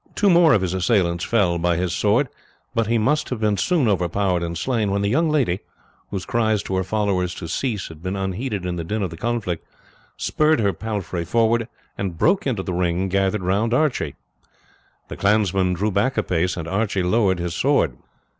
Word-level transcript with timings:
Two 0.15 0.31
more 0.31 0.55
of 0.55 0.63
his 0.63 0.73
assailants 0.73 1.23
fell 1.23 1.59
by 1.59 1.77
his 1.77 1.93
sword; 1.93 2.27
but 2.73 2.87
he 2.87 2.97
must 2.97 3.29
have 3.29 3.39
been 3.39 3.55
soon 3.55 3.87
overpowered 3.87 4.41
and 4.41 4.57
slain, 4.57 4.89
when 4.89 5.03
the 5.03 5.11
young 5.11 5.29
lady, 5.29 5.59
whose 6.09 6.25
cries 6.25 6.63
to 6.63 6.75
her 6.75 6.83
followers 6.83 7.35
to 7.35 7.47
cease 7.47 7.87
had 7.87 8.01
been 8.01 8.15
unheeded 8.15 8.65
in 8.65 8.77
the 8.77 8.83
din 8.83 9.03
of 9.03 9.11
the 9.11 9.15
conflict, 9.15 9.63
spurred 10.17 10.59
her 10.59 10.73
palfrey 10.73 11.23
forward 11.23 11.67
and 11.99 12.17
broke 12.17 12.47
into 12.47 12.63
the 12.63 12.73
ring 12.73 13.09
gathered 13.09 13.43
round 13.43 13.75
Archie. 13.75 14.15
The 15.07 15.17
clansmen 15.17 15.73
drew 15.73 15.91
back 15.91 16.17
a 16.17 16.23
pace, 16.23 16.57
and 16.57 16.67
Archie 16.67 17.03
lowered 17.03 17.37
his 17.37 17.53
sword. 17.53 17.95